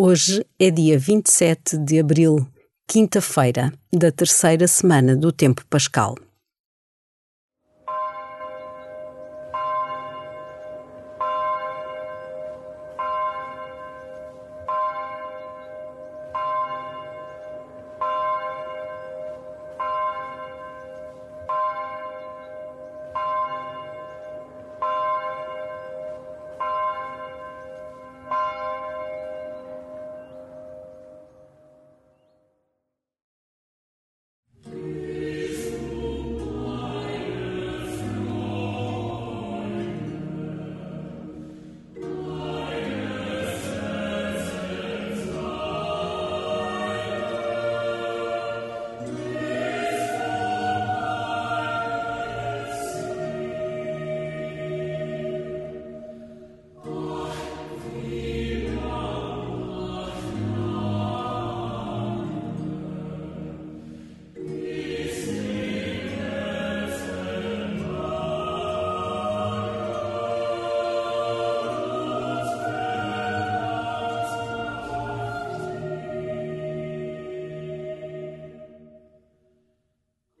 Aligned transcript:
Hoje 0.00 0.46
é 0.60 0.70
dia 0.70 0.96
27 0.96 1.76
de 1.76 1.98
abril, 1.98 2.46
quinta-feira, 2.86 3.72
da 3.92 4.12
terceira 4.12 4.68
semana 4.68 5.16
do 5.16 5.32
tempo 5.32 5.66
pascal. 5.68 6.14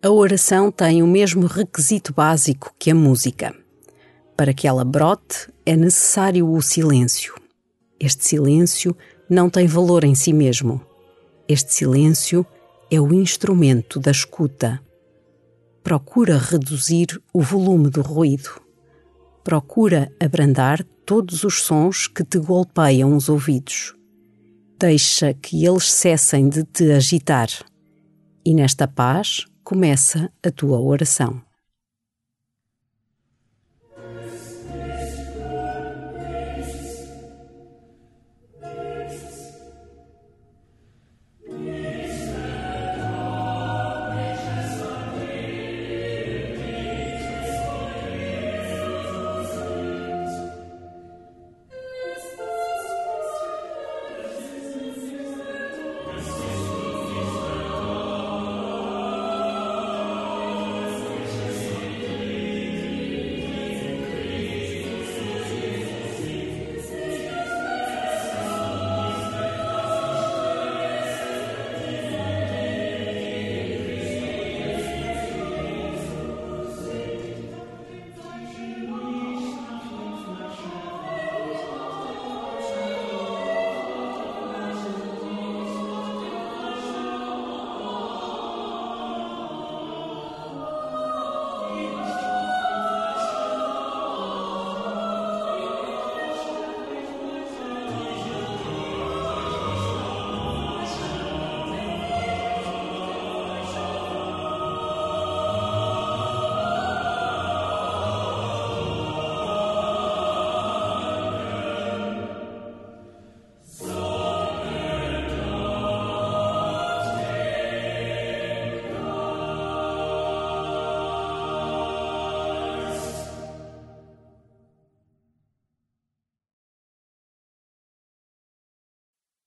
A 0.08 0.10
oração 0.10 0.70
tem 0.70 1.02
o 1.02 1.06
mesmo 1.06 1.46
requisito 1.46 2.14
básico 2.14 2.74
que 2.78 2.90
a 2.90 2.94
música. 2.94 3.54
Para 4.34 4.54
que 4.54 4.66
ela 4.66 4.82
brote, 4.82 5.52
é 5.66 5.76
necessário 5.76 6.50
o 6.50 6.62
silêncio. 6.62 7.34
Este 8.00 8.26
silêncio 8.26 8.96
não 9.28 9.50
tem 9.50 9.66
valor 9.66 10.04
em 10.04 10.14
si 10.14 10.32
mesmo. 10.32 10.80
Este 11.46 11.74
silêncio 11.74 12.46
é 12.90 12.98
o 12.98 13.12
instrumento 13.12 14.00
da 14.00 14.10
escuta. 14.10 14.80
Procura 15.84 16.38
reduzir 16.38 17.20
o 17.30 17.42
volume 17.42 17.90
do 17.90 18.00
ruído. 18.00 18.62
Procura 19.44 20.10
abrandar 20.18 20.82
todos 21.04 21.44
os 21.44 21.60
sons 21.60 22.06
que 22.06 22.24
te 22.24 22.38
golpeiam 22.38 23.14
os 23.14 23.28
ouvidos. 23.28 23.94
Deixa 24.80 25.34
que 25.34 25.66
eles 25.66 25.92
cessem 25.92 26.48
de 26.48 26.64
te 26.64 26.92
agitar. 26.92 27.50
E 28.42 28.54
nesta 28.54 28.88
paz, 28.88 29.44
começa 29.68 30.32
a 30.42 30.50
tua 30.50 30.80
oração. 30.80 31.42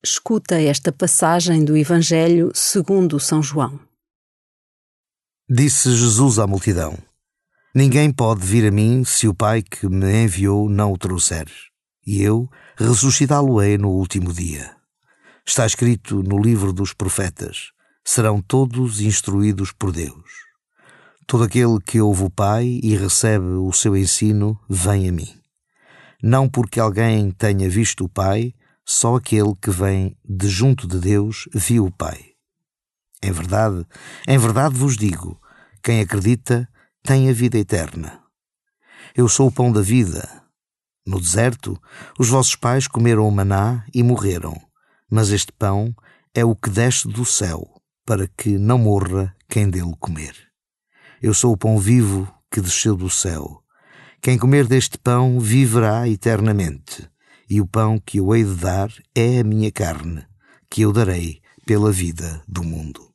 Escuta 0.03 0.59
esta 0.59 0.91
passagem 0.91 1.63
do 1.63 1.77
Evangelho 1.77 2.51
segundo 2.55 3.19
São 3.19 3.43
João. 3.43 3.79
Disse 5.47 5.95
Jesus 5.95 6.39
à 6.39 6.47
multidão: 6.47 6.97
Ninguém 7.75 8.11
pode 8.11 8.43
vir 8.43 8.67
a 8.67 8.71
mim 8.71 9.03
se 9.05 9.27
o 9.27 9.33
Pai 9.35 9.61
que 9.61 9.87
me 9.87 10.23
enviou 10.23 10.67
não 10.67 10.91
o 10.91 10.97
trouxer, 10.97 11.45
e 12.03 12.19
eu 12.19 12.49
ressuscitá-lo-ei 12.77 13.77
no 13.77 13.89
último 13.89 14.33
dia. 14.33 14.75
Está 15.45 15.67
escrito 15.67 16.23
no 16.23 16.41
livro 16.41 16.73
dos 16.73 16.93
profetas: 16.93 17.69
serão 18.03 18.41
todos 18.41 19.01
instruídos 19.01 19.71
por 19.71 19.91
Deus. 19.91 20.31
Todo 21.27 21.43
aquele 21.43 21.79
que 21.79 22.01
ouve 22.01 22.23
o 22.23 22.31
Pai 22.31 22.79
e 22.81 22.95
recebe 22.95 23.45
o 23.45 23.71
seu 23.71 23.95
ensino 23.95 24.59
vem 24.67 25.09
a 25.09 25.11
mim. 25.11 25.29
Não 26.23 26.49
porque 26.49 26.79
alguém 26.79 27.29
tenha 27.29 27.69
visto 27.69 28.05
o 28.05 28.09
Pai, 28.09 28.55
só 28.85 29.15
aquele 29.15 29.55
que 29.61 29.69
vem 29.69 30.17
de 30.27 30.47
junto 30.49 30.87
de 30.87 30.99
Deus 30.99 31.47
viu 31.53 31.85
o 31.85 31.91
Pai. 31.91 32.31
Em 33.23 33.31
verdade, 33.31 33.85
em 34.27 34.37
verdade 34.37 34.75
vos 34.75 34.97
digo: 34.97 35.39
quem 35.83 36.01
acredita 36.01 36.67
tem 37.03 37.29
a 37.29 37.33
vida 37.33 37.57
eterna. 37.57 38.21
Eu 39.15 39.27
sou 39.27 39.47
o 39.47 39.51
pão 39.51 39.71
da 39.71 39.81
vida. 39.81 40.41
No 41.05 41.19
deserto, 41.19 41.79
os 42.19 42.29
vossos 42.29 42.55
pais 42.55 42.87
comeram 42.87 43.27
o 43.27 43.31
maná 43.31 43.85
e 43.93 44.03
morreram, 44.03 44.55
mas 45.09 45.29
este 45.29 45.51
pão 45.51 45.93
é 46.33 46.45
o 46.45 46.55
que 46.55 46.69
desce 46.69 47.07
do 47.07 47.25
céu, 47.25 47.67
para 48.05 48.27
que 48.27 48.57
não 48.57 48.77
morra 48.77 49.35
quem 49.49 49.69
dele 49.69 49.95
comer. 49.99 50.35
Eu 51.21 51.33
sou 51.33 51.53
o 51.53 51.57
pão 51.57 51.77
vivo 51.77 52.31
que 52.51 52.61
desceu 52.61 52.95
do 52.95 53.09
céu. 53.09 53.63
Quem 54.21 54.37
comer 54.37 54.67
deste 54.67 54.97
pão 54.97 55.39
viverá 55.39 56.07
eternamente 56.07 57.11
e 57.51 57.59
o 57.59 57.67
pão 57.67 57.99
que 57.99 58.19
eu 58.19 58.33
hei 58.33 58.45
de 58.45 58.55
dar 58.55 58.89
é 59.13 59.39
a 59.41 59.43
minha 59.43 59.69
carne, 59.73 60.23
que 60.69 60.83
eu 60.83 60.93
darei 60.93 61.41
pela 61.65 61.91
vida 61.91 62.41
do 62.47 62.63
mundo. 62.63 63.10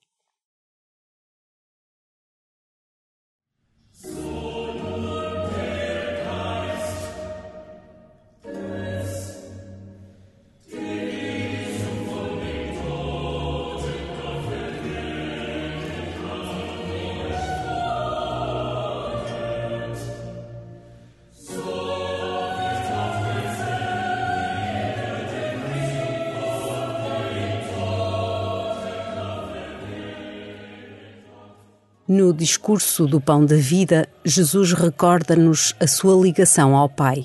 No 32.08 32.32
discurso 32.32 33.04
do 33.04 33.20
Pão 33.20 33.44
da 33.44 33.56
Vida, 33.56 34.08
Jesus 34.24 34.72
recorda-nos 34.72 35.74
a 35.80 35.88
sua 35.88 36.14
ligação 36.14 36.76
ao 36.76 36.88
Pai. 36.88 37.24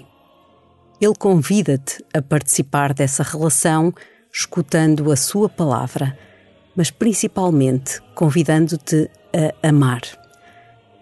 Ele 1.00 1.14
convida-te 1.14 2.04
a 2.12 2.20
participar 2.20 2.92
dessa 2.92 3.22
relação, 3.22 3.94
escutando 4.34 5.12
a 5.12 5.16
sua 5.16 5.48
palavra, 5.48 6.18
mas 6.76 6.90
principalmente 6.90 8.02
convidando-te 8.16 9.08
a 9.64 9.68
amar. 9.68 10.02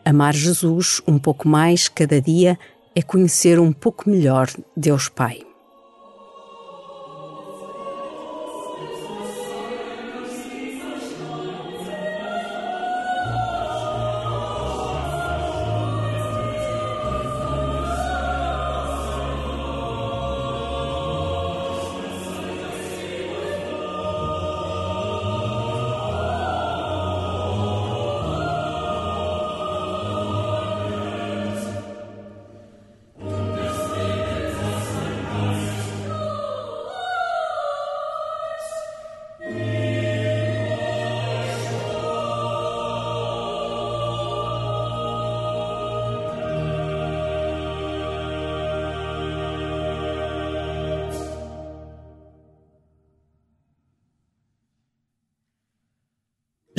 Amar 0.03 0.33
Jesus 0.33 1.01
um 1.07 1.17
pouco 1.17 1.47
mais 1.47 1.87
cada 1.87 2.21
dia 2.21 2.59
é 2.93 3.01
conhecer 3.01 3.61
um 3.61 3.71
pouco 3.71 4.09
melhor 4.09 4.49
Deus 4.75 5.07
Pai. 5.07 5.48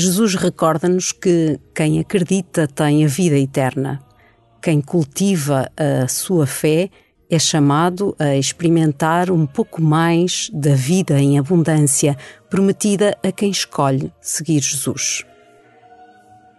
Jesus 0.00 0.34
recorda-nos 0.34 1.12
que 1.12 1.60
quem 1.74 2.00
acredita 2.00 2.66
tem 2.66 3.04
a 3.04 3.08
vida 3.08 3.36
eterna. 3.36 4.00
Quem 4.62 4.80
cultiva 4.80 5.70
a 5.76 6.08
sua 6.08 6.46
fé 6.46 6.88
é 7.30 7.38
chamado 7.38 8.16
a 8.18 8.34
experimentar 8.34 9.30
um 9.30 9.46
pouco 9.46 9.82
mais 9.82 10.50
da 10.52 10.74
vida 10.74 11.20
em 11.20 11.38
abundância 11.38 12.16
prometida 12.48 13.16
a 13.22 13.30
quem 13.30 13.50
escolhe 13.50 14.10
seguir 14.20 14.60
Jesus. 14.60 15.24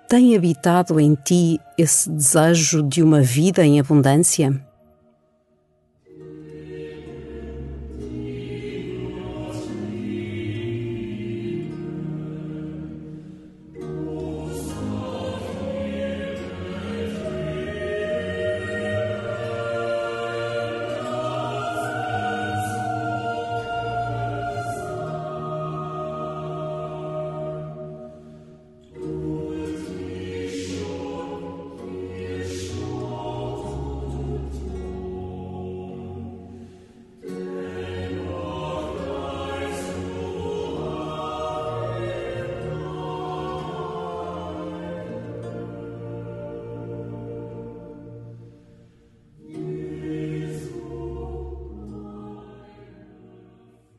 Tem 0.07 0.35
habitado 0.35 0.99
em 0.99 1.15
ti 1.15 1.59
esse 1.77 2.09
desejo 2.09 2.83
de 2.83 3.01
uma 3.01 3.21
vida 3.21 3.65
em 3.65 3.79
abundância? 3.79 4.70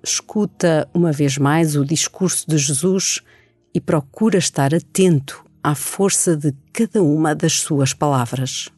Escuta 0.02 0.88
uma 0.92 1.12
vez 1.12 1.38
mais 1.38 1.76
o 1.76 1.84
discurso 1.84 2.46
de 2.48 2.58
Jesus 2.58 3.20
e 3.74 3.80
procura 3.80 4.38
estar 4.38 4.74
atento 4.74 5.44
à 5.62 5.74
força 5.74 6.36
de 6.36 6.52
cada 6.72 7.02
uma 7.02 7.34
das 7.34 7.60
suas 7.60 7.94
palavras. 7.94 8.68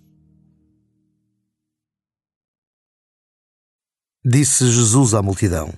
Disse 4.25 4.71
Jesus 4.71 5.15
à 5.15 5.23
multidão: 5.23 5.73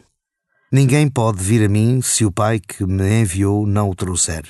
Ninguém 0.71 1.09
pode 1.09 1.43
vir 1.43 1.65
a 1.65 1.69
mim 1.69 2.01
se 2.03 2.25
o 2.25 2.33
Pai 2.33 2.61
que 2.61 2.85
me 2.85 3.23
enviou 3.23 3.67
não 3.67 3.91
o 3.91 3.95
trouxer, 3.95 4.45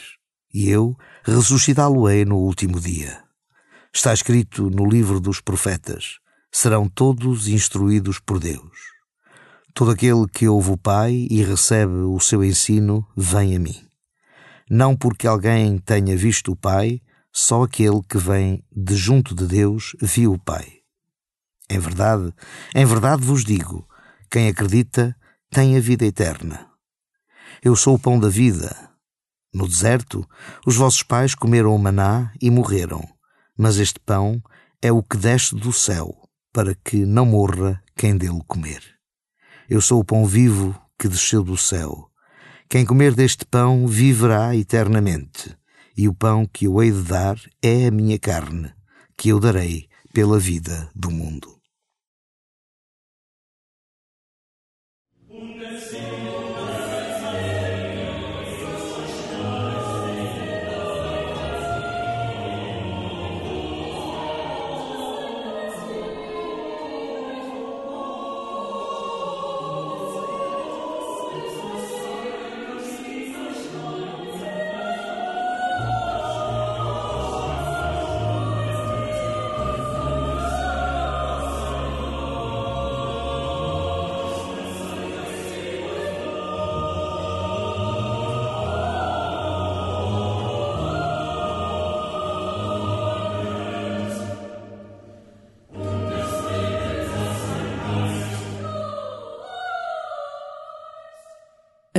e 0.52 0.68
eu 0.68 0.96
ressuscitá-lo-ei 1.24 2.24
no 2.24 2.36
último 2.36 2.80
dia. 2.80 3.22
Está 3.92 4.12
escrito 4.12 4.68
no 4.70 4.86
livro 4.86 5.20
dos 5.20 5.40
profetas: 5.40 6.18
serão 6.52 6.88
todos 6.88 7.48
instruídos 7.48 8.18
por 8.18 8.38
Deus. 8.38 8.95
Todo 9.76 9.90
aquele 9.90 10.26
que 10.26 10.48
ouve 10.48 10.70
o 10.70 10.78
Pai 10.78 11.26
e 11.30 11.42
recebe 11.42 11.92
o 11.92 12.18
seu 12.18 12.42
ensino 12.42 13.06
vem 13.14 13.54
a 13.54 13.58
mim. 13.58 13.86
Não 14.70 14.96
porque 14.96 15.26
alguém 15.26 15.76
tenha 15.76 16.16
visto 16.16 16.52
o 16.52 16.56
Pai, 16.56 17.02
só 17.30 17.62
aquele 17.64 18.02
que 18.08 18.16
vem 18.16 18.64
de 18.74 18.96
junto 18.96 19.34
de 19.34 19.46
Deus 19.46 19.94
viu 20.00 20.32
o 20.32 20.38
Pai. 20.38 20.66
Em 21.68 21.78
verdade, 21.78 22.32
em 22.74 22.86
verdade 22.86 23.22
vos 23.22 23.44
digo: 23.44 23.86
quem 24.30 24.48
acredita 24.48 25.14
tem 25.50 25.76
a 25.76 25.80
vida 25.80 26.06
eterna. 26.06 26.70
Eu 27.62 27.76
sou 27.76 27.96
o 27.96 27.98
pão 27.98 28.18
da 28.18 28.30
vida. 28.30 28.74
No 29.52 29.68
deserto, 29.68 30.26
os 30.66 30.74
vossos 30.74 31.02
pais 31.02 31.34
comeram 31.34 31.74
o 31.74 31.78
maná 31.78 32.32
e 32.40 32.50
morreram, 32.50 33.06
mas 33.54 33.76
este 33.76 34.00
pão 34.00 34.42
é 34.80 34.90
o 34.90 35.02
que 35.02 35.18
desce 35.18 35.54
do 35.54 35.70
céu, 35.70 36.16
para 36.50 36.74
que 36.74 37.04
não 37.04 37.26
morra 37.26 37.82
quem 37.94 38.16
dele 38.16 38.40
comer. 38.46 38.95
Eu 39.68 39.80
sou 39.80 40.00
o 40.00 40.04
pão 40.04 40.24
vivo 40.24 40.80
que 40.96 41.08
desceu 41.08 41.42
do 41.42 41.56
céu. 41.56 42.08
Quem 42.68 42.84
comer 42.84 43.14
deste 43.14 43.44
pão 43.44 43.86
viverá 43.86 44.54
eternamente, 44.54 45.56
e 45.96 46.08
o 46.08 46.14
pão 46.14 46.46
que 46.46 46.66
eu 46.66 46.80
hei 46.80 46.92
de 46.92 47.02
dar 47.02 47.36
é 47.60 47.86
a 47.86 47.90
minha 47.90 48.18
carne, 48.18 48.72
que 49.16 49.28
eu 49.28 49.40
darei 49.40 49.88
pela 50.12 50.38
vida 50.38 50.88
do 50.94 51.10
mundo. 51.10 51.55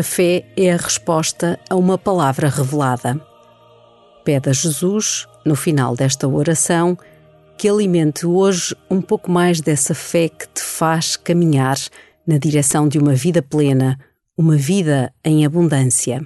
Fé 0.07 0.45
é 0.55 0.71
a 0.71 0.77
resposta 0.77 1.59
a 1.69 1.75
uma 1.75 1.97
palavra 1.97 2.47
revelada. 2.47 3.21
Pede 4.23 4.49
a 4.49 4.53
Jesus, 4.53 5.27
no 5.45 5.55
final 5.55 5.95
desta 5.95 6.27
oração, 6.27 6.97
que 7.57 7.67
alimente 7.67 8.25
hoje 8.25 8.75
um 8.89 9.01
pouco 9.01 9.29
mais 9.29 9.59
dessa 9.59 9.93
fé 9.93 10.29
que 10.29 10.47
te 10.47 10.61
faz 10.61 11.17
caminhar 11.17 11.77
na 12.25 12.37
direção 12.37 12.87
de 12.87 12.97
uma 12.97 13.13
vida 13.13 13.41
plena, 13.41 13.99
uma 14.37 14.55
vida 14.55 15.13
em 15.23 15.45
abundância. 15.45 16.25